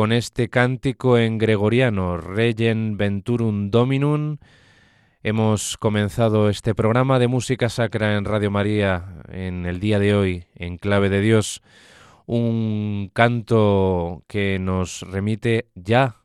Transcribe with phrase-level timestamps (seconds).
[0.00, 4.38] Con este cántico en gregoriano, Regen Venturum Dominum,
[5.22, 10.46] hemos comenzado este programa de música sacra en Radio María en el día de hoy,
[10.54, 11.60] en clave de Dios,
[12.24, 16.16] un canto que nos remite ya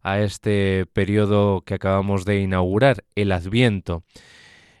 [0.00, 4.04] a este periodo que acabamos de inaugurar, el Adviento,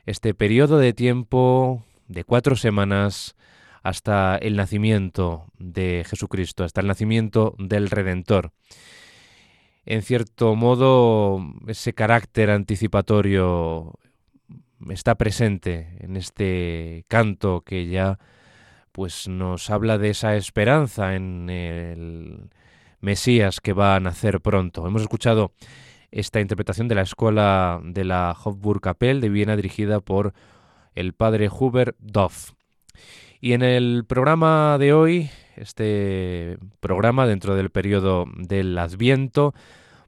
[0.06, 3.34] este periodo de tiempo de cuatro semanas
[3.84, 8.52] hasta el nacimiento de Jesucristo, hasta el nacimiento del Redentor.
[9.84, 11.38] En cierto modo,
[11.68, 13.92] ese carácter anticipatorio
[14.88, 18.18] está presente en este canto que ya
[18.90, 22.50] pues nos habla de esa esperanza en el
[23.00, 24.86] Mesías que va a nacer pronto.
[24.86, 25.52] Hemos escuchado
[26.10, 30.32] esta interpretación de la escuela de la Hofburg-Kapelle de Viena dirigida por
[30.94, 32.52] el padre Hubert Doff.
[33.44, 39.52] Y en el programa de hoy, este programa dentro del periodo del Adviento,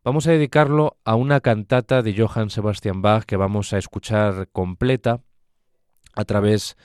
[0.02, 5.20] vamos a dedicarlo a una cantata de Johann Sebastian Bach que vamos a escuchar completa
[6.14, 6.78] a través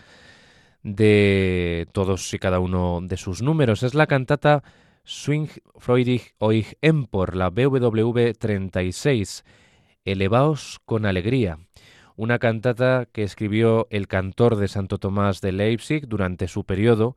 [0.83, 3.81] de todos y cada uno de sus números.
[3.81, 4.61] Es la cantata
[5.05, 9.45] Swing Freudig euch empor, la BWV 36,
[10.03, 11.59] Elevaos con alegría,
[12.21, 17.15] una cantata que escribió el cantor de Santo Tomás de Leipzig durante su periodo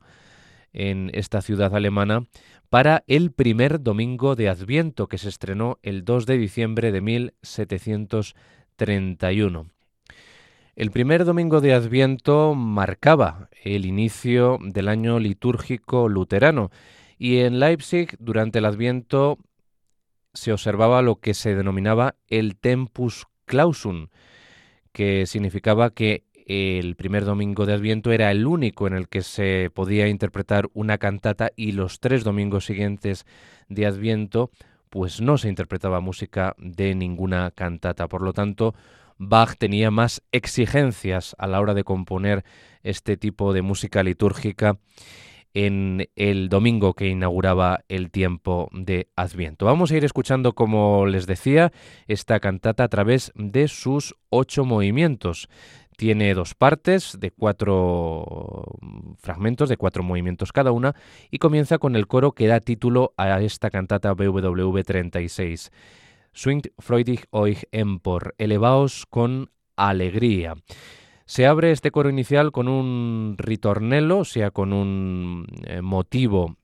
[0.73, 2.25] en esta ciudad alemana
[2.71, 9.69] para el primer domingo de Adviento que se estrenó el 2 de diciembre de 1731.
[10.75, 16.71] El primer domingo de Adviento marcaba el inicio del año litúrgico luterano
[17.19, 19.37] y en Leipzig durante el Adviento
[20.33, 24.07] se observaba lo que se denominaba el Tempus Clausum,
[24.95, 29.69] que significaba que el primer domingo de Adviento era el único en el que se
[29.73, 33.25] podía interpretar una cantata y los tres domingos siguientes
[33.67, 34.51] de Adviento
[34.89, 38.07] pues no se interpretaba música de ninguna cantata.
[38.07, 38.73] Por lo tanto,
[39.17, 42.45] Bach tenía más exigencias a la hora de componer
[42.81, 44.77] este tipo de música litúrgica
[45.55, 49.65] en el domingo que inauguraba el tiempo de Adviento.
[49.65, 51.71] Vamos a ir escuchando, como les decía,
[52.07, 55.47] esta cantata a través de sus ocho movimientos.
[55.95, 58.65] Tiene dos partes de cuatro
[59.17, 60.93] fragmentos, de cuatro movimientos cada una,
[61.31, 65.71] y comienza con el coro que da título a esta cantata BWV 36.
[66.33, 70.55] Swingt freudig euch empor, elevaos con alegría.
[71.25, 76.57] Se abre este coro inicial con un ritornello, o sea, con un eh, motivo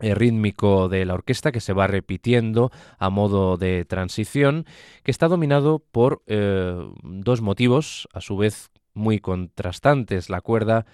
[0.00, 4.66] eh, rítmico de la orquesta que se va repitiendo a modo de transición,
[5.04, 10.28] que está dominado por eh, dos motivos, a su vez muy contrastantes.
[10.28, 10.84] La cuerda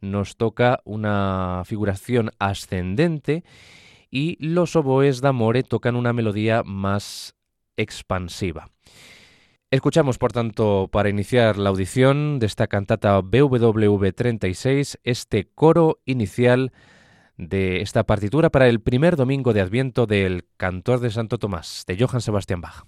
[0.00, 3.44] nos toca una figuración ascendente
[4.10, 7.34] y los oboes d'amore tocan una melodía más
[7.76, 8.68] expansiva.
[9.74, 16.70] Escuchamos, por tanto, para iniciar la audición de esta cantata BWV 36, este coro inicial
[17.38, 21.98] de esta partitura para el primer domingo de Adviento del Cantor de Santo Tomás, de
[21.98, 22.84] Johann Sebastian Bach.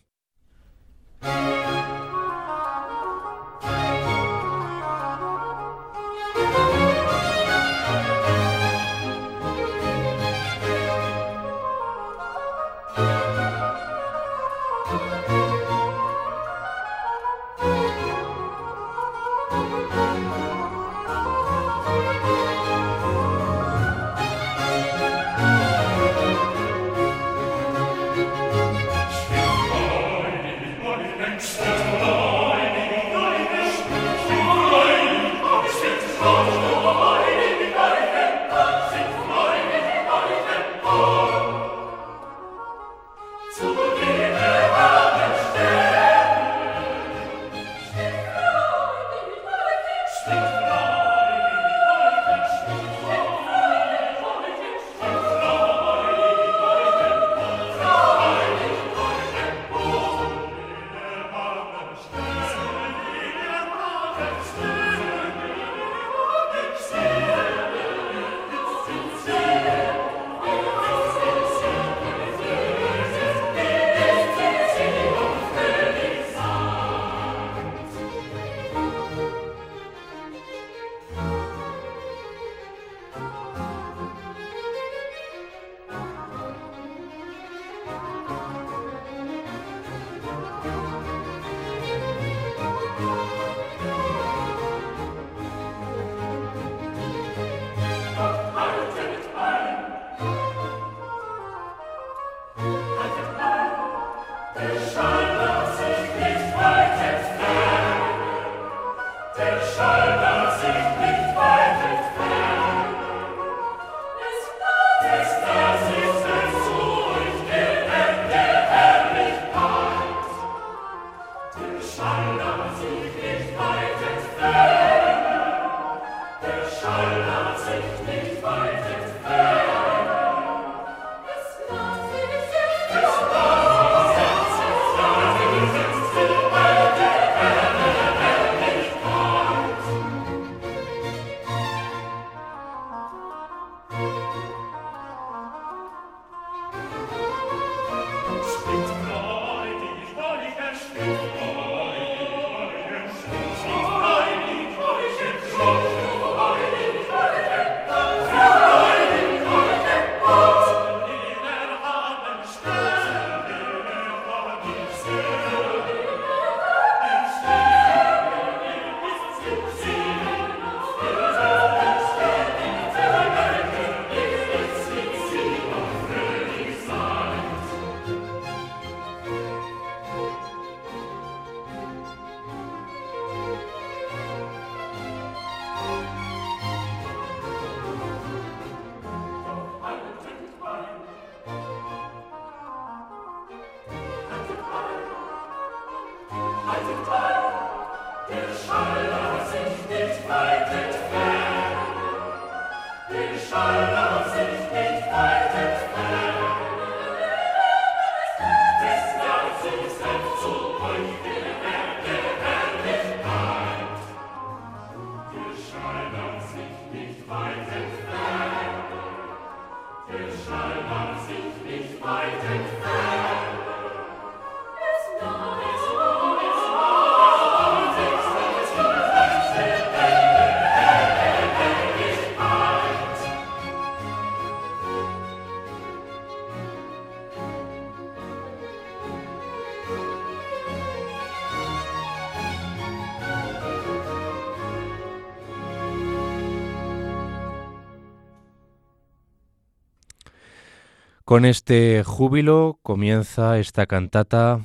[251.26, 254.60] Con este júbilo comienza esta cantata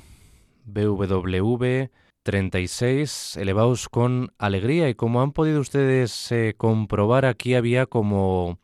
[0.65, 1.89] BWV
[2.21, 4.87] 36, elevados con alegría.
[4.87, 8.59] Y como han podido ustedes eh, comprobar, aquí había como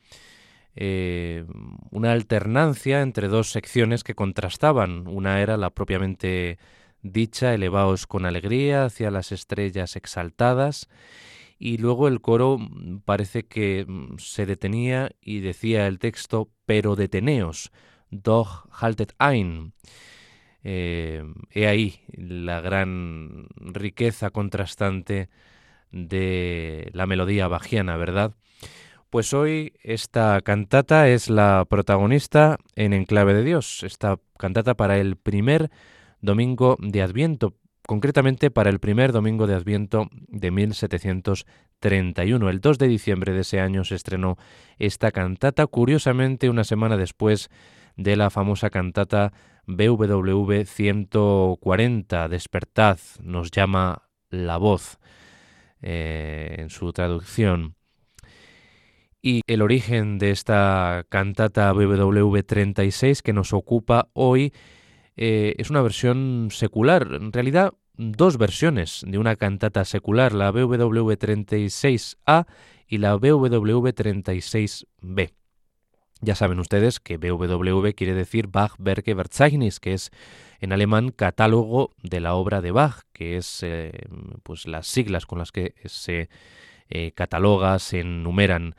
[0.76, 1.46] eh,
[1.90, 5.08] una alternancia entre dos secciones que contrastaban.
[5.08, 6.60] Una era la propiamente
[7.02, 10.88] dicha, elevados con alegría hacia las estrellas exaltadas,
[11.60, 16.96] y luego el coro mm, parece que mm, se detenía y decía el texto, pero
[16.96, 17.72] deteneos,
[18.10, 19.74] doch haltet ein.
[20.64, 25.30] Eh, he ahí la gran riqueza contrastante
[25.92, 28.36] de la melodía bajiana, ¿verdad?
[29.10, 35.16] Pues hoy esta cantata es la protagonista en Enclave de Dios, esta cantata para el
[35.16, 35.72] primer
[36.20, 37.54] domingo de Adviento,
[37.88, 42.50] concretamente para el primer domingo de Adviento de 1731.
[42.50, 44.38] El 2 de diciembre de ese año se estrenó
[44.78, 47.50] esta cantata, curiosamente una semana después
[47.96, 49.32] de la famosa cantata
[49.68, 55.00] BWV 140, Despertad, nos llama la voz
[55.82, 57.76] eh, en su traducción.
[59.22, 64.52] Y el origen de esta cantata BWV 36 que nos ocupa hoy
[65.18, 71.18] eh, es una versión secular, en realidad dos versiones de una cantata secular, la BWV
[71.18, 72.46] 36A
[72.88, 75.34] y la BWV 36B.
[76.22, 80.12] Ya saben ustedes que BWV quiere decir Bach Werke Verzeichnis, que es
[80.60, 83.92] en alemán catálogo de la obra de Bach, que es eh,
[84.44, 86.30] pues las siglas con las que se
[86.90, 88.76] eh, cataloga, se enumeran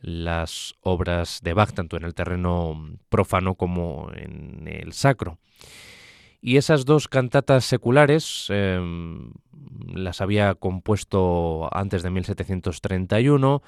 [0.00, 5.38] las obras de Bach, tanto en el terreno profano como en el sacro.
[6.40, 9.32] Y esas dos cantatas seculares em,
[9.94, 13.62] las había compuesto antes de 1731.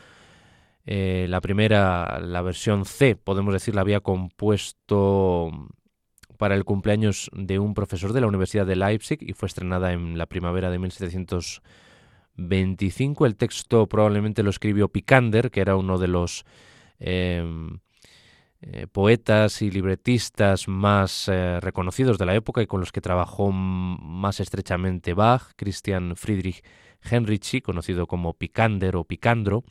[0.87, 5.51] Eh, la primera, la versión C, podemos decir, la había compuesto
[6.39, 10.19] para el cumpleaños de un profesor de la Universidad de Leipzig y fue estrenada en
[10.19, 10.79] la primavera de
[12.37, 13.27] 1725.
[13.27, 16.45] El texto probablemente lo escribió Picander, que era uno de los
[16.99, 17.79] em,
[18.61, 23.51] eh, poetas y libretistas más eh, reconocidos de la época y con los que trabajó
[23.51, 26.63] más estrechamente Bach, Christian Friedrich
[27.03, 29.65] Henrici, conocido como Picander o Picandro,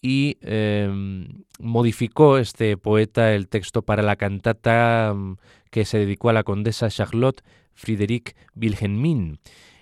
[0.00, 5.36] y em, modificó este poeta el texto para la cantata mm,
[5.70, 7.42] que se dedicó a la condesa Charlotte
[7.74, 9.38] Friedrich Wilhelmine.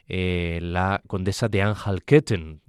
[0.07, 2.61] Eh, la condesa de Anhalt-Köthen.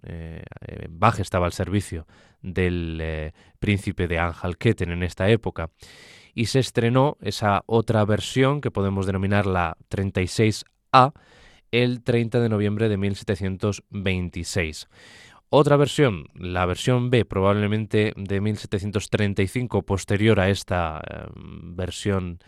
[0.90, 2.06] Bach estaba al servicio
[2.46, 5.70] del eh, príncipe de Anhalt-Köthen en esta época.
[6.34, 11.14] Y se estrenó esa otra versión que podemos denominar la 36A
[11.72, 14.88] el 30 de noviembre de 1726.
[15.50, 22.40] Otra versión, la versión B, probablemente de 1735, posterior a esta eh, versión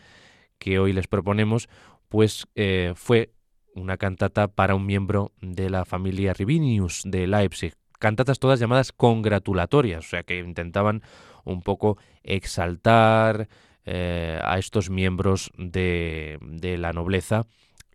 [0.60, 1.70] que hoy les proponemos,
[2.10, 3.32] pues eh, fue
[3.78, 10.06] una cantata para un miembro de la familia Rivinius de Leipzig, cantatas todas llamadas congratulatorias,
[10.06, 11.02] o sea que intentaban
[11.46, 13.48] un poco exaltar
[13.86, 16.38] eh, a estos miembros de,
[16.78, 17.46] la nobleza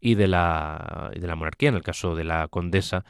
[0.00, 1.68] y de la, de la monarquía.
[1.68, 3.04] En el caso de la condesa,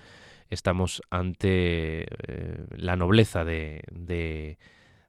[0.51, 4.59] estamos ante eh, la nobleza de, de,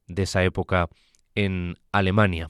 [0.08, 0.88] de esa época
[1.36, 2.50] en Alemania.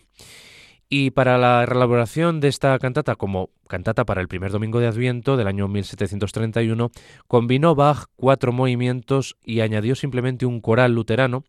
[0.95, 5.38] Y para la elaboración de esta cantata como cantata para el primer domingo de Adviento
[5.38, 6.91] del año 1731,
[7.27, 11.45] combinó Bach cuatro movimientos y añadió simplemente un coral luterano.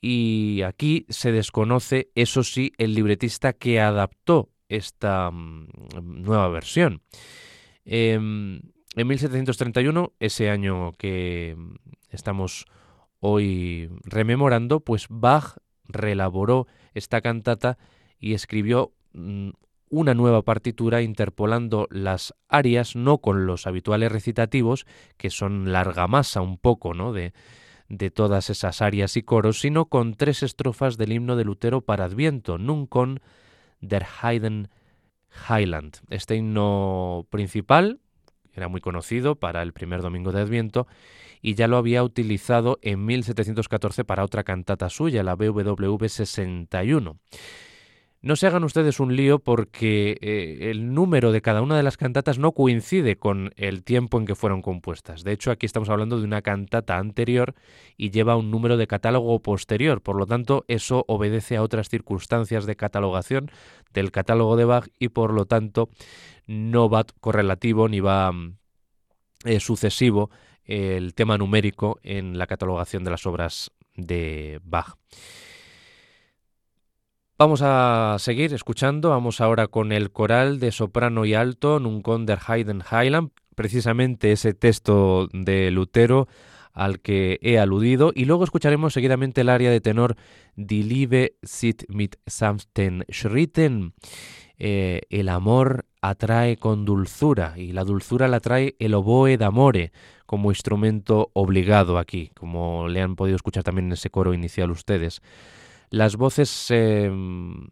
[0.00, 5.68] Y aquí se desconoce, eso sí, el libretista que adaptó esta mm,
[6.00, 7.02] nueva versión.
[7.84, 8.62] Em,
[8.96, 11.54] en 1731, ese año que
[12.08, 12.64] estamos
[13.20, 17.76] hoy rememorando, pues Bach reelaboró esta cantata
[18.18, 19.50] y escribió mm,
[19.90, 26.40] una nueva partitura interpolando las arias no con los habituales recitativos, que son larga masa
[26.40, 27.12] un poco, ¿no?
[27.12, 27.32] de,
[27.88, 32.04] de todas esas arias y coros, sino con tres estrofas del himno de Lutero para
[32.04, 33.20] Adviento, Nun con
[33.80, 34.68] der Heiden
[35.48, 35.98] Highland.
[36.10, 38.00] Este himno principal
[38.52, 40.86] era muy conocido para el primer domingo de Adviento
[41.40, 47.18] y ya lo había utilizado en 1714 para otra cantata suya, la BWV 61.
[48.20, 51.96] No se hagan ustedes un lío porque eh, el número de cada una de las
[51.96, 55.22] cantatas no coincide con el tiempo en que fueron compuestas.
[55.22, 57.54] De hecho, aquí estamos hablando de una cantata anterior
[57.96, 60.02] y lleva un número de catálogo posterior.
[60.02, 63.52] Por lo tanto, eso obedece a otras circunstancias de catalogación
[63.94, 65.88] del catálogo de Bach y por lo tanto
[66.48, 68.32] no va correlativo ni va
[69.44, 70.30] eh, sucesivo
[70.64, 74.96] el tema numérico en la catalogación de las obras de Bach.
[77.40, 82.40] Vamos a seguir escuchando, vamos ahora con el coral de soprano y alto Nun der
[82.48, 86.26] Heiden Highland, precisamente ese texto de Lutero
[86.72, 90.16] al que he aludido, y luego escucharemos seguidamente el área de tenor
[90.56, 93.94] Die Liebe sit mit sanften Schritten.
[94.58, 99.92] Eh, el amor atrae con dulzura, y la dulzura la trae el oboe d'amore
[100.26, 105.22] como instrumento obligado aquí, como le han podido escuchar también en ese coro inicial ustedes.
[105.90, 107.68] Las voces em,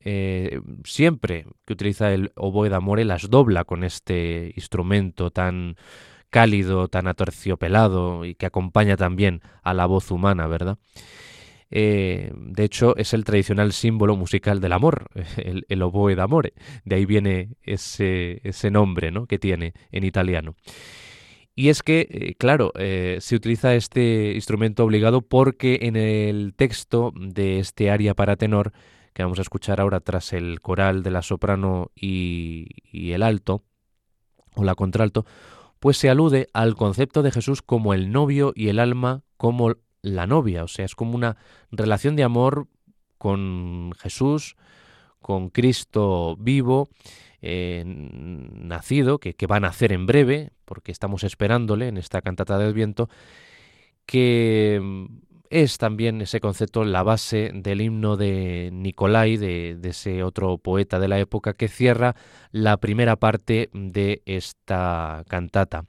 [0.00, 5.76] eh, siempre que utiliza el oboe d'amore las dobla con este instrumento tan
[6.30, 10.78] cálido, tan aterciopelado y que acompaña también a la voz humana, ¿verdad?
[11.70, 15.08] Eh, de hecho, es el tradicional símbolo musical del amor,
[15.68, 16.52] el, oboe d'amore.
[16.84, 19.26] De ahí viene ese, ese nombre ¿no?
[19.26, 20.54] que tiene en italiano.
[21.54, 27.12] Y es que, eh, claro, eh, se utiliza este instrumento obligado porque en el texto
[27.14, 28.72] de este aria para tenor,
[29.12, 33.62] que vamos a escuchar ahora tras el coral de la soprano y, y el alto,
[34.56, 35.24] o la contralto,
[35.78, 40.26] pues se alude al concepto de Jesús como el novio y el alma como la
[40.26, 40.64] novia.
[40.64, 41.36] O sea, es como una
[41.70, 42.68] relación de amor
[43.18, 44.56] con Jesús,
[45.20, 46.88] con Cristo vivo,
[47.46, 52.56] eh, nacido, que, que, va a nacer en breve, porque estamos esperándole en esta cantata
[52.56, 53.10] del viento,
[54.06, 55.04] que mm,
[55.50, 60.98] es también ese concepto la base del himno de Nicolai, de, de, ese otro poeta
[60.98, 62.16] de la época, que cierra
[62.50, 65.84] la primera parte de esta cantata.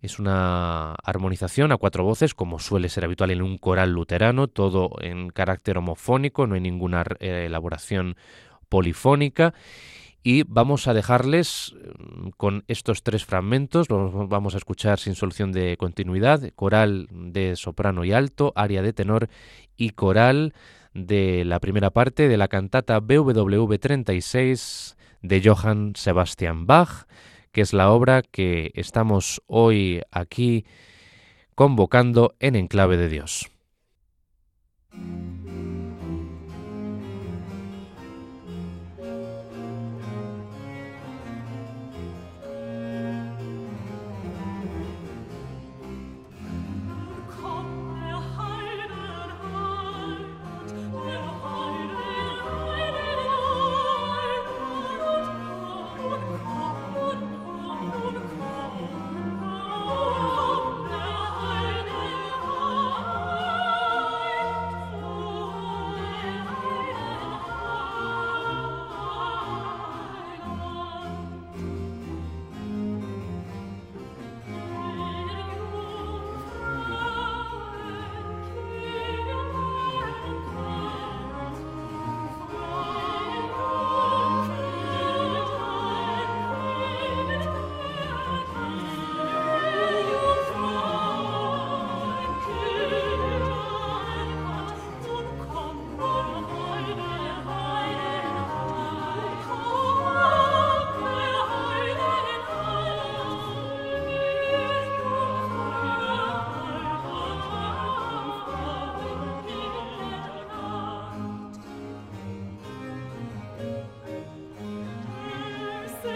[0.00, 4.90] Es una armonización a cuatro voces, como suele ser habitual en un coral luterano, todo
[5.00, 8.14] en carácter homofónico, no hay ninguna eh, elaboración
[8.68, 9.52] polifónica
[10.26, 15.52] y vamos a dejarles mm, con estos tres fragmentos, los vamos a escuchar sin solución
[15.52, 19.28] de continuidad, coral de soprano y alto, aria de tenor
[19.76, 20.52] y coral
[20.94, 27.06] de la primera parte de la cantata BWV 36 de Johann Sebastian Bach,
[27.52, 30.64] que es la obra que estamos hoy aquí
[31.54, 33.48] convocando en Enclave de Dios.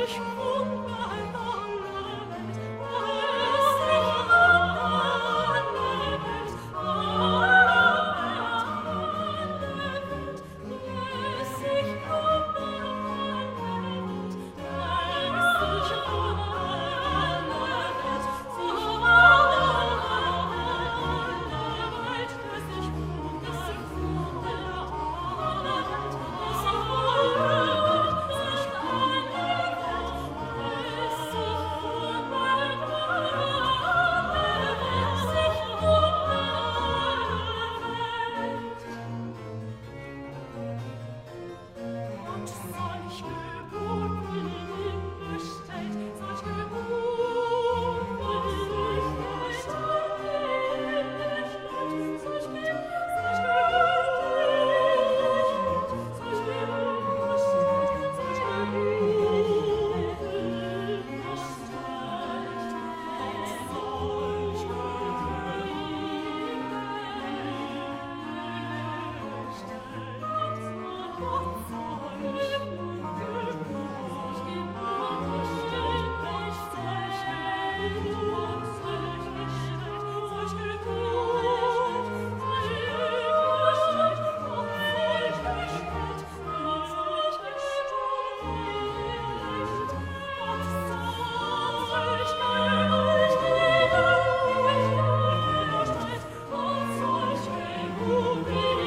[0.04, 0.79] ich.
[98.48, 98.79] Lord.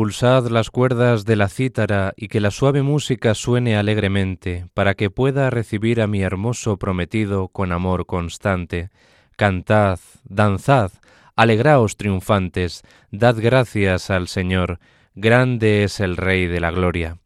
[0.00, 5.10] Pulsad las cuerdas de la cítara y que la suave música suene alegremente, para que
[5.10, 8.88] pueda recibir a mi hermoso prometido con amor constante.
[9.36, 10.90] Cantad, danzad,
[11.36, 14.78] alegraos triunfantes, dad gracias al Señor,
[15.14, 17.18] grande es el Rey de la Gloria.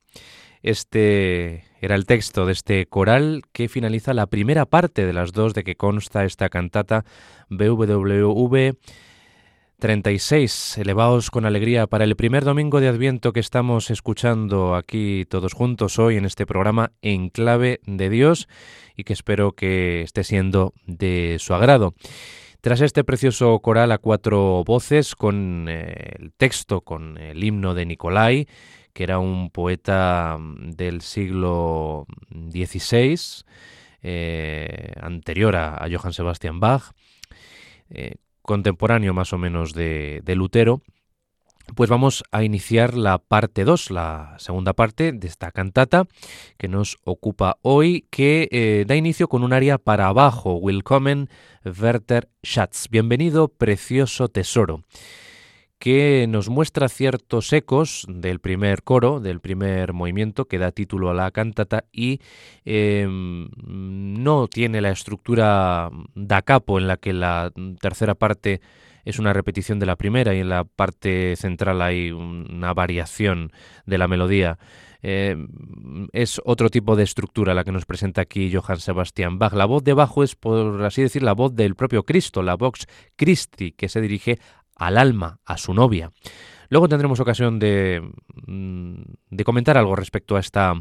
[0.61, 5.55] Este era el texto de este coral que finaliza la primera parte de las dos
[5.55, 7.05] de que consta esta cantata
[7.51, 8.75] BWV
[9.79, 10.79] 36.
[10.79, 15.99] Elevaos con alegría para el primer domingo de Adviento que estamos escuchando aquí todos juntos
[15.99, 18.49] hoy en este programa En Clave de Dios
[18.97, 21.95] y que espero que esté siendo de su agrado.
[22.61, 27.85] Tras este precioso coral a cuatro voces con eh, el texto, con el himno de
[27.85, 28.47] Nicolai,
[28.95, 33.45] que era un poeta del siglo XVI,
[34.03, 36.93] eh, anterior a, Johann Sebastian Bach,
[37.91, 40.83] eh, contemporáneo más o menos de, Lutero,
[41.75, 46.07] pues vamos a iniciar la parte 2, la segunda parte de esta cantata
[46.59, 51.31] que nos ocupa hoy, que eh, da inicio con un aria para abajo, Willkommen
[51.65, 54.83] Werter Schatz, bienvenido precioso tesoro
[55.79, 61.15] que nos muestra ciertos ecos del primer coro, del primer movimiento que da título a
[61.15, 62.21] la cantata y
[62.65, 68.61] em, no tiene la estructura da capo en la que la tercera parte
[69.05, 73.53] es una repetición de la primera y en la parte central hay una variación
[73.85, 74.59] de la melodía.
[75.07, 75.49] Em,
[76.15, 79.53] es otro tipo de estructura la que nos presenta aquí Johann Sebastian Bach.
[79.53, 82.87] La voz de bajo es, por así decir, la voz del propio Cristo, la vox
[83.17, 84.39] Christi, que se dirige
[84.77, 86.13] al alma, a su novia.
[86.69, 88.03] Luego tendremos ocasión de,
[88.47, 90.75] mm, de comentar algo respecto a esta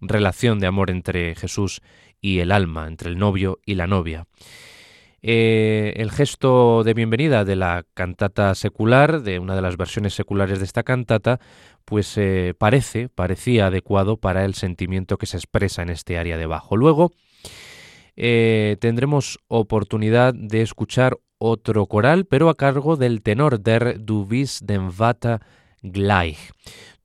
[0.00, 1.82] relación de amor entre Jesús
[2.20, 4.26] y el alma, entre el novio y la novia.
[5.26, 10.58] Eh, el gesto de bienvenida de la cantata secular, de una de las versiones seculares
[10.58, 11.40] de esta cantata,
[11.86, 16.44] pues eh, parece, parecía adecuado para el sentimiento que se expresa en este área de
[16.44, 16.76] bajo.
[16.76, 17.12] Luego
[18.16, 24.62] eh, tendremos oportunidad de escuchar otro coral, pero a cargo del tenor der Du bist
[24.62, 25.40] den Vater
[25.82, 26.52] gleich.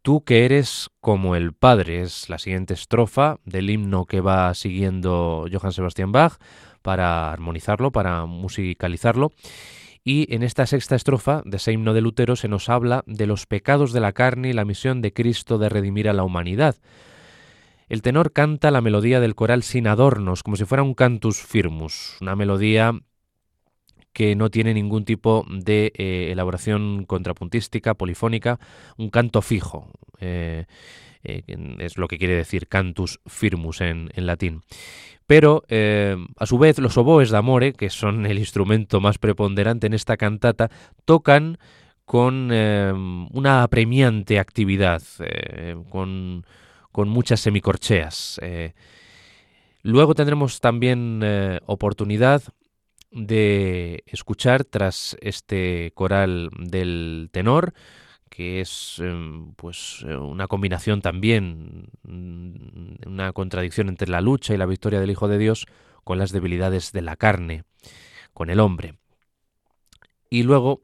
[0.01, 5.45] Tú que eres como el Padre, es la siguiente estrofa del himno que va siguiendo
[5.51, 6.37] Johann Sebastian Bach
[6.81, 9.31] para armonizarlo, para musicalizarlo.
[10.03, 13.45] Y en esta sexta estrofa de ese himno de Lutero se nos habla de los
[13.45, 16.77] pecados de la carne y la misión de Cristo de redimir a la humanidad.
[17.89, 22.17] El tenor canta la melodía del coral sin adornos, como si fuera un cantus firmus,
[22.21, 22.93] una melodía
[24.13, 28.59] que no tiene ningún tipo de eh, elaboración contrapuntística, polifónica,
[28.97, 29.91] un canto fijo.
[30.19, 30.65] Eh,
[31.23, 31.43] eh,
[31.79, 34.61] es lo que quiere decir cantus firmus en, latín.
[35.27, 40.17] Pero, a su vez, los oboes d'amore, que son el instrumento más preponderante en esta
[40.17, 40.71] cantata,
[41.05, 41.59] tocan
[42.03, 45.03] con una apremiante actividad,
[45.91, 46.47] con,
[46.91, 48.41] con, muchas semicorcheas.
[49.83, 51.21] luego tendremos también
[51.67, 52.41] oportunidad
[53.11, 57.73] de escuchar tras este coral del tenor,
[58.29, 64.57] que es em, pues eh, una combinación también, mm, una contradicción entre la lucha y
[64.57, 65.65] la victoria del Hijo de Dios
[66.03, 67.63] con las debilidades de la carne,
[68.33, 68.95] con el hombre.
[70.29, 70.81] Y luego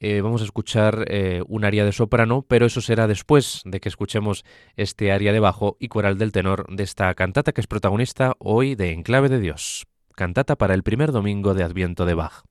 [0.00, 3.88] eh, vamos a escuchar eh, un aria de soprano, pero eso será después de que
[3.88, 4.44] escuchemos
[4.76, 8.74] este aria de bajo y coral del tenor de esta cantata que es protagonista hoy
[8.74, 12.44] de Enclave de Dios cantata para el primer domingo de Adviento de Bach.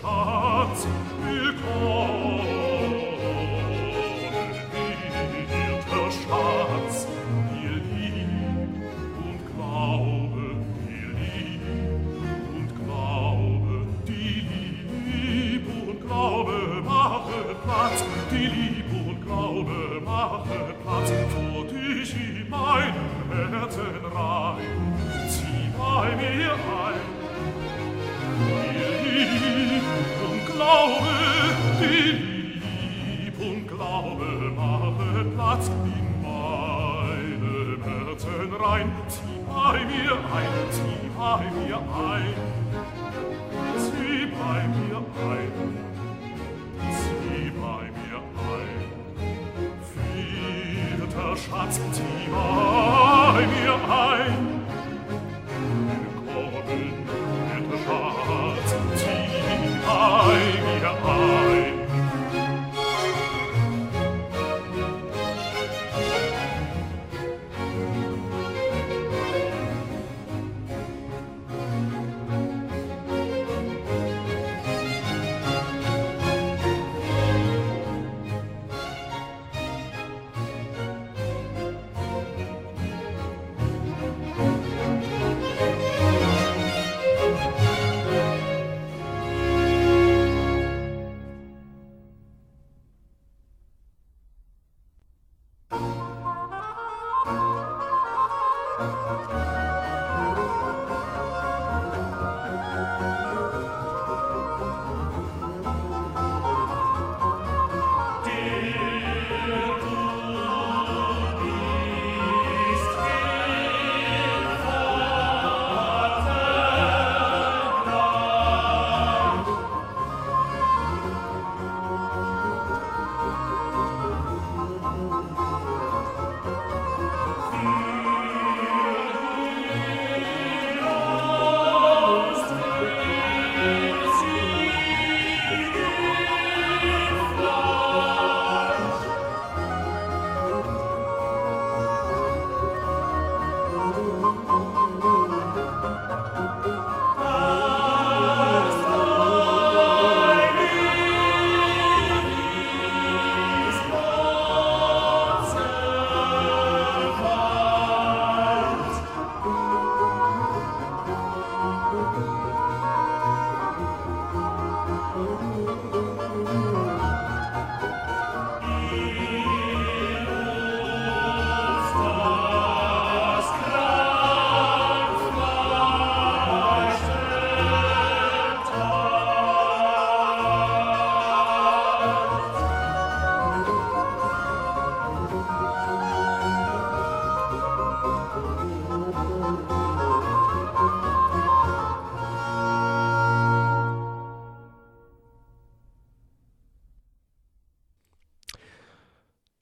[0.00, 0.41] lasciar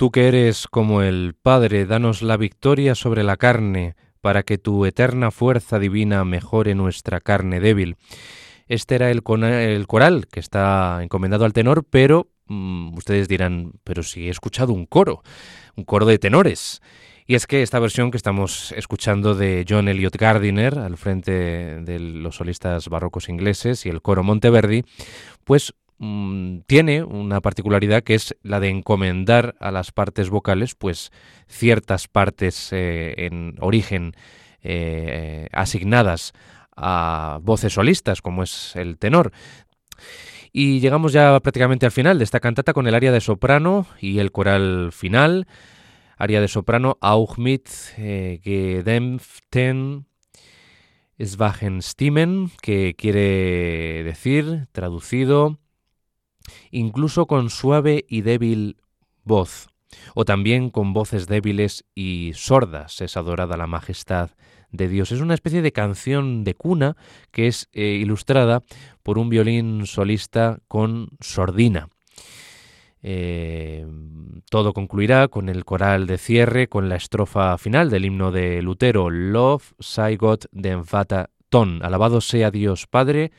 [0.01, 4.87] Tú que eres como el Padre, danos la victoria sobre la carne, para que tu
[4.87, 7.97] eterna fuerza divina mejore nuestra carne débil.
[8.67, 14.03] Este era el, el coral que está encomendado al tenor, pero mmm, ustedes dirán, pero
[14.03, 15.23] si he escuchado un coro,
[15.77, 16.81] un coro de tenores.
[17.27, 21.31] Y es que esta versión que estamos escuchando de John Elliot Gardiner al frente
[21.83, 24.83] de los solistas barrocos ingleses y el coro Monteverdi,
[25.45, 31.13] pues mmm, tiene una particularidad que es la de encomendar a las partes vocales pues
[31.47, 34.15] ciertas partes eh, en origen
[34.63, 36.33] eh, asignadas
[36.77, 39.33] a voces solistas como es el tenor.
[40.53, 44.19] Y llegamos ya prácticamente al final de esta cantata con el área de soprano y
[44.19, 45.47] el coral final.
[46.17, 50.07] Área de soprano Auch mit eh, gedämpften
[51.19, 55.59] Schwachen Stimmen, que quiere decir, traducido,
[56.71, 58.77] incluso con suave y débil
[59.25, 59.69] voz,
[60.15, 64.31] o también con voces débiles y sordas, es adorada la majestad
[64.73, 65.13] de Dios.
[65.13, 66.97] Es una especie de canción de cuna
[67.33, 68.63] que es eh, ilustrada
[69.03, 71.89] por un violín solista con sordina.
[73.03, 73.87] Eh,
[74.51, 79.09] todo concluirá con el coral de cierre, con la estrofa final del himno de Lutero,
[79.09, 83.33] Love, sei Gott den Vater Ton, alabado sea Dios Padre,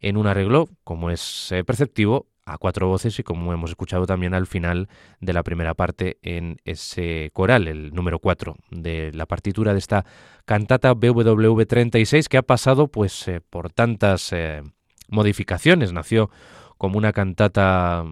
[0.00, 4.32] en un arreglo, como es eh, perceptivo, a cuatro voces y como hemos escuchado también
[4.32, 4.88] al final
[5.20, 10.06] de la primera parte en ese coral, el número 4 de la partitura de esta
[10.44, 14.32] cantata BWV 36 que ha pasado pues eh, por tantas
[15.08, 15.92] modificaciones.
[15.92, 16.30] Nació
[16.78, 18.04] como una cantata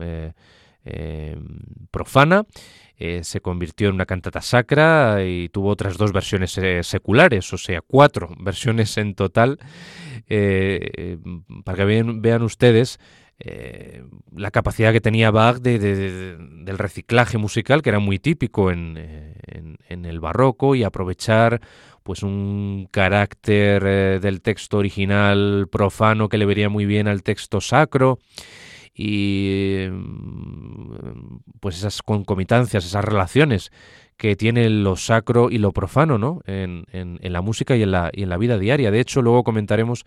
[0.00, 0.32] eh,
[0.84, 1.38] eh,
[1.90, 2.44] profana,
[2.96, 7.80] eh, se convirtió en una cantata sacra y tuvo otras dos versiones seculares, o sea,
[7.80, 9.58] cuatro versiones en total.
[11.64, 12.98] para que vean, ustedes
[14.36, 18.96] la capacidad que tenía Bach del reciclaje musical, que era muy típico en,
[19.88, 21.60] en el barroco, y aprovechar
[22.02, 27.60] pues un carácter eh, del texto original profano que le vería muy bien al texto
[27.60, 28.18] sacro
[28.94, 33.70] y mm, pues esas concomitancias, esas relaciones
[34.16, 36.40] que tiene lo sacro y lo profano ¿no?
[36.46, 36.84] en,
[37.22, 38.90] la música y en la, y en la vida diaria.
[38.90, 40.04] De hecho, luego comentaremos,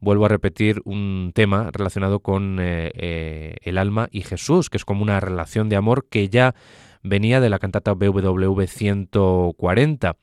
[0.00, 4.84] vuelvo a repetir, un tema relacionado con eh, eh, el alma y Jesús, que es
[4.84, 6.54] como una relación de amor que ya
[7.02, 10.16] venía de la cantata BWV 140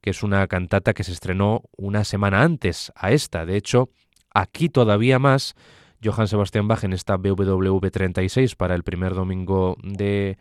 [0.00, 3.46] que es una cantata que se estrenó una semana antes a esta.
[3.46, 3.90] De hecho,
[4.32, 5.54] aquí todavía más,
[6.02, 10.38] Johann Sebastian Bach en esta BWV 36 para el primer domingo de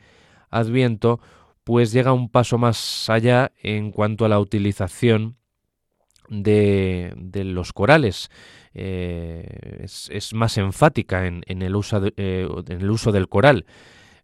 [0.50, 1.20] Adviento,
[1.64, 5.38] pues llega un paso más allá en cuanto a la utilización
[6.30, 7.14] de,
[7.46, 8.30] los corales.
[8.74, 13.66] Eh, es, más enfática en, el uso eh, en el uso del coral.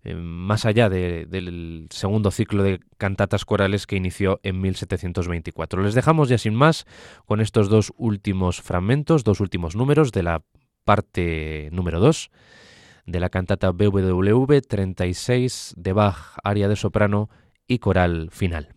[0.04, 5.82] Eh, más allá del segundo ciclo de cantatas corales que inició en 1724.
[5.82, 6.86] Les dejamos ya sin más
[7.26, 10.44] con estos dos últimos fragmentos, dos últimos números de la
[10.84, 12.30] parte número 2
[13.06, 17.30] de la cantata BWV 36 de Bach, área de soprano
[17.68, 18.76] y coral final.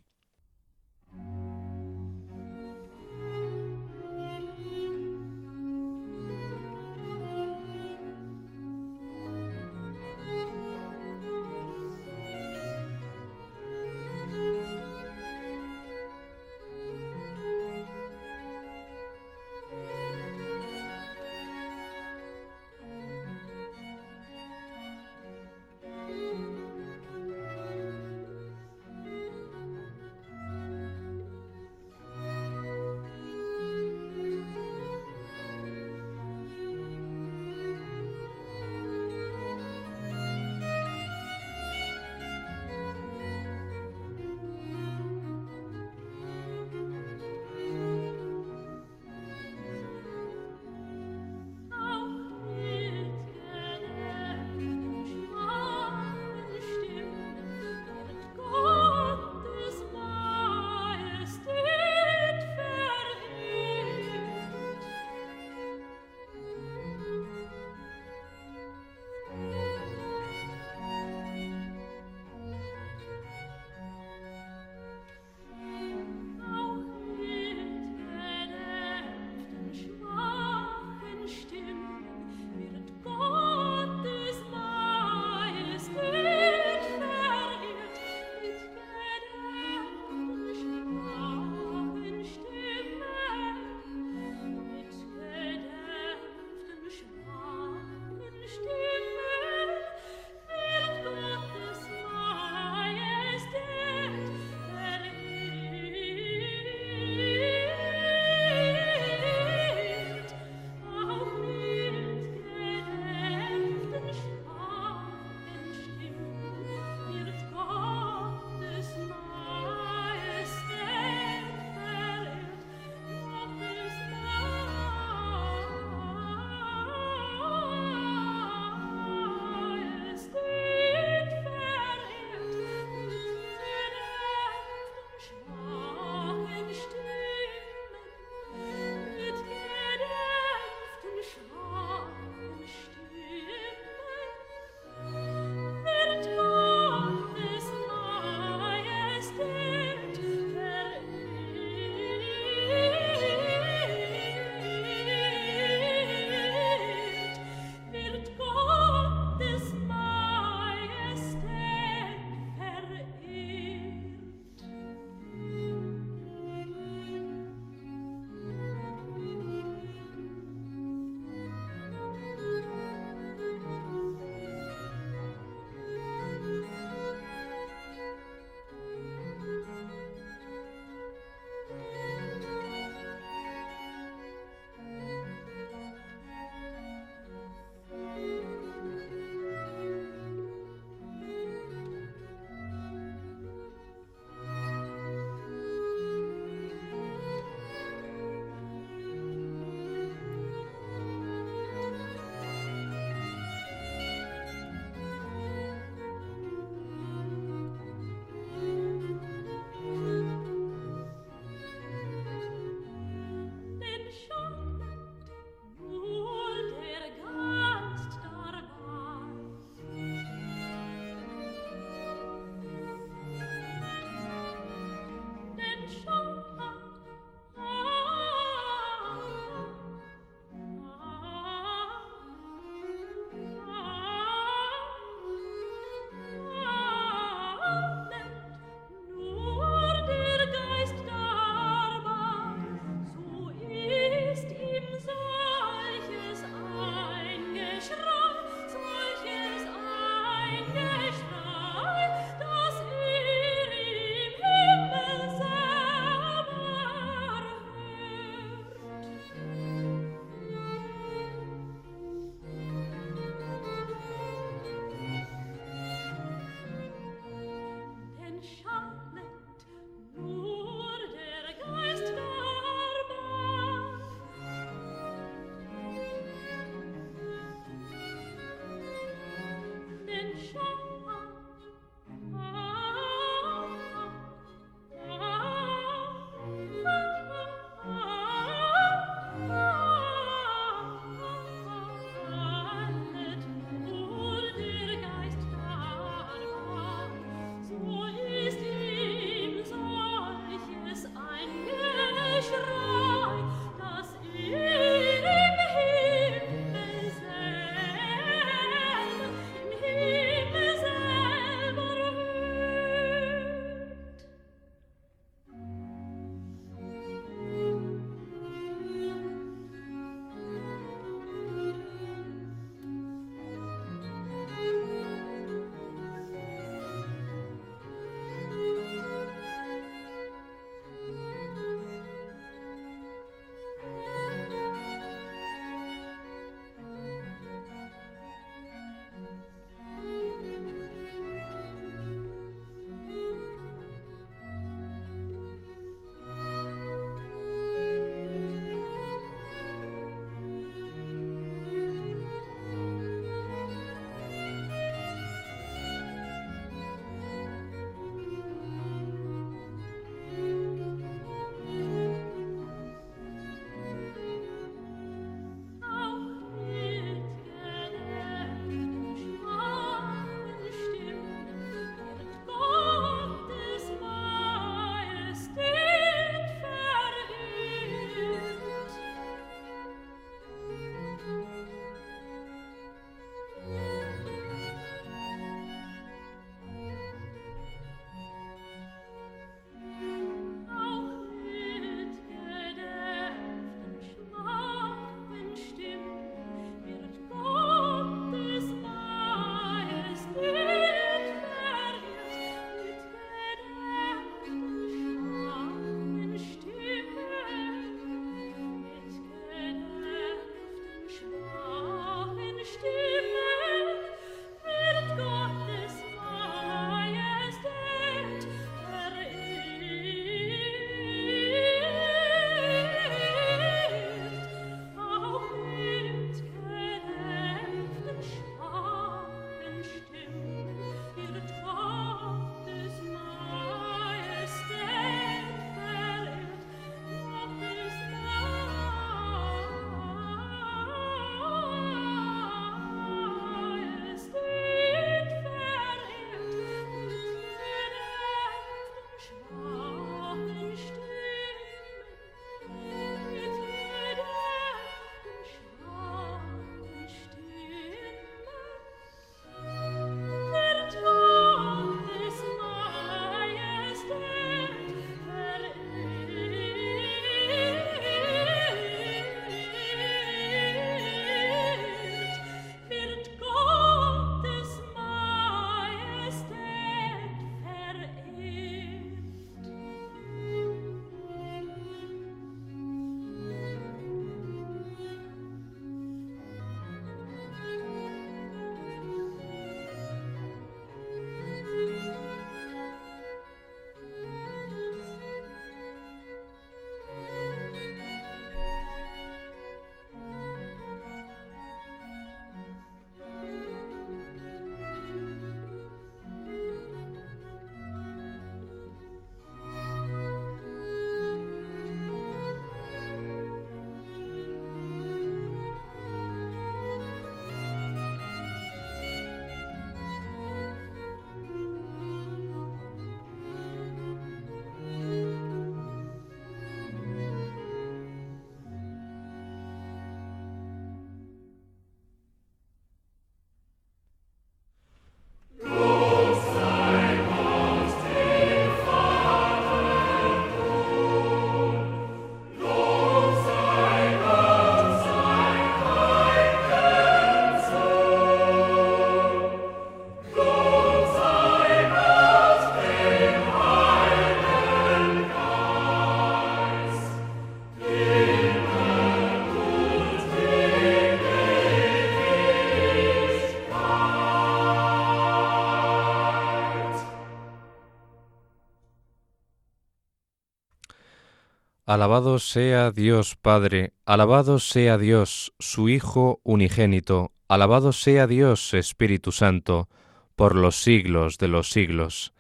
[571.89, 579.89] Alabado sea Dios Padre, alabado sea Dios, su Hijo unigénito, alabado sea Dios Espíritu Santo,
[580.35, 582.35] por los siglos de los siglos.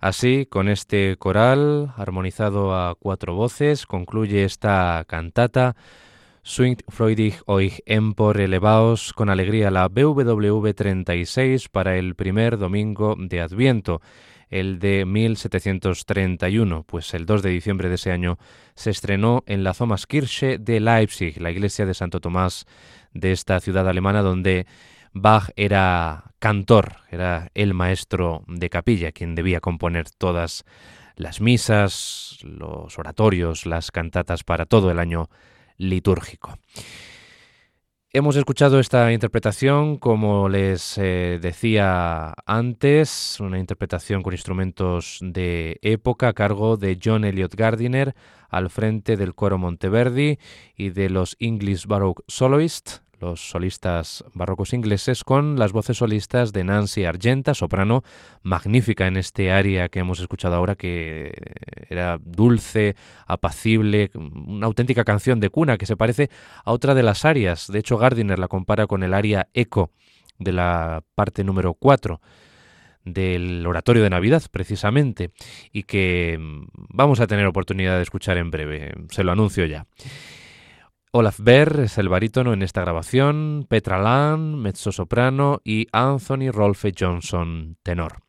[0.00, 5.76] Así, con este coral, armonizado a cuatro voces, concluye esta cantata,
[6.42, 13.42] Swingt freudig euch empor elevaos con alegría la BWV 36 para el primer domingo de
[13.42, 14.00] Adviento
[14.50, 18.38] el de 1731, pues el 2 de diciembre de ese año
[18.74, 22.66] se estrenó en la Thomaskirche de Leipzig, la iglesia de Santo Tomás
[23.14, 24.66] de esta ciudad alemana donde
[25.12, 30.64] Bach era cantor, era el maestro de capilla, quien debía componer todas
[31.16, 35.28] las misas, los oratorios, las cantatas para todo el año
[35.76, 36.58] litúrgico.
[38.12, 46.26] Hemos escuchado esta interpretación, como les eh, decía antes, una interpretación con instrumentos de época
[46.26, 48.16] a cargo de John Elliot Gardiner
[48.48, 50.40] al frente del coro Monteverdi
[50.76, 56.64] y de los English Baroque Soloists, los solistas barrocos ingleses, con las voces solistas de
[56.64, 58.02] Nancy Argenta, soprano,
[58.42, 61.32] magnífica en este aria que hemos escuchado ahora, que
[61.88, 62.96] era dulce,
[63.26, 66.30] apacible, una auténtica canción de cuna que se parece
[66.64, 67.70] a otra de las arias.
[67.70, 69.90] De hecho, Gardiner la compara con el aria Eco
[70.38, 72.20] de la parte número 4
[73.04, 75.30] del oratorio de Navidad, precisamente,
[75.72, 76.38] y que
[76.88, 79.86] vamos a tener oportunidad de escuchar en breve, se lo anuncio ya.
[81.12, 87.76] Olaf Berr es el barítono en esta grabación, Petra Lang, mezzo-soprano y Anthony Rolfe Johnson,
[87.82, 88.22] tenor.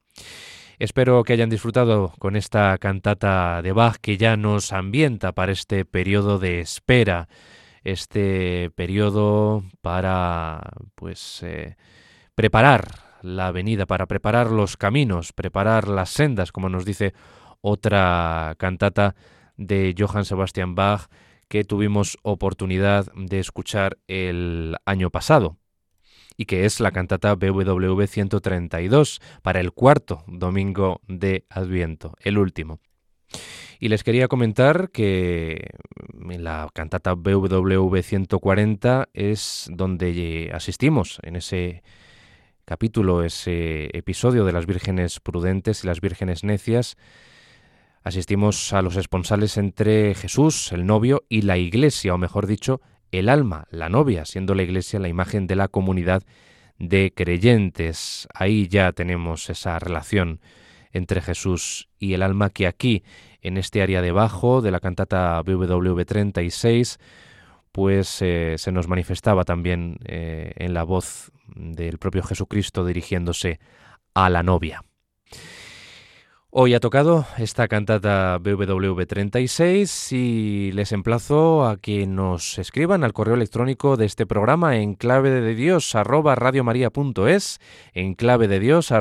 [0.80, 5.86] Espero que hayan disfrutado con esta cantata de Bach que ya nos ambienta para este
[5.86, 7.30] periodo de espera,
[7.84, 11.76] este periodo para pues eh,
[12.34, 12.88] preparar
[13.22, 17.14] la venida, para preparar los caminos, preparar las sendas, como nos dice
[17.62, 19.14] otra cantata
[19.56, 21.10] de Johann Sebastian Bach
[21.52, 25.58] que tuvimos oportunidad de escuchar el año pasado
[26.38, 32.80] y que es la cantata BWV 132 para el cuarto domingo de Adviento, el último.
[33.82, 35.72] Y les quería comentar que
[36.14, 41.84] la cantata BWV 140 es donde asistimos en ese
[42.64, 46.96] capítulo, ese episodio de las vírgenes prudentes y las vírgenes necias,
[48.04, 52.82] asistimos a los esponsales entre Jesús, el novio, y la iglesia, o mejor dicho,
[53.12, 56.24] el alma, la novia, siendo la iglesia la imagen de la comunidad
[56.80, 58.28] de creyentes.
[58.34, 60.40] Ahí ya tenemos esa relación
[60.94, 63.04] entre Jesús y el alma que aquí,
[63.42, 67.00] en este área debajo de la cantata BWV 36,
[67.72, 73.60] pues eh, se nos manifestaba también eh, en la voz del propio Jesucristo dirigiéndose
[74.14, 74.84] a la novia.
[76.54, 83.14] Hoy ha tocado esta cantata BWV 36 y les emplazo a que nos escriban al
[83.14, 85.96] correo electrónico de este programa en clave de Dios
[87.94, 88.92] en clave de Dios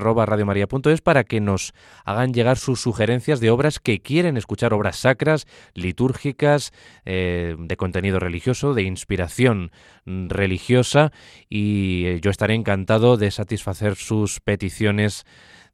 [1.03, 1.75] para que nos
[2.05, 6.73] hagan llegar sus sugerencias de obras que quieren escuchar, obras sacras, litúrgicas,
[7.05, 9.73] eh, de contenido religioso, de inspiración
[10.07, 11.11] religiosa.
[11.49, 15.27] Y eh, yo estaré encantado de satisfacer sus peticiones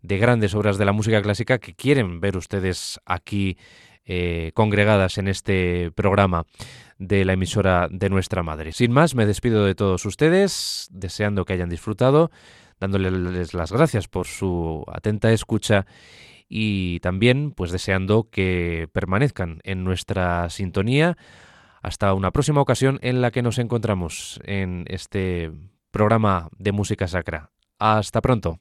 [0.06, 3.58] de grandes obras de la música clásica que quieren ver ustedes aquí
[4.04, 6.46] eh, congregadas en este programa
[6.98, 8.72] de la emisora de nuestra madre.
[8.72, 12.30] Sin más, me despido de todos ustedes, deseando que hayan disfrutado,
[12.78, 15.86] dándoles las gracias por su atenta escucha
[16.48, 21.16] y también pues deseando que permanezcan en nuestra sintonía
[21.82, 25.50] hasta una próxima ocasión en la que nos encontramos en este
[25.90, 27.50] programa de música sacra.
[27.78, 28.60] Hasta pronto.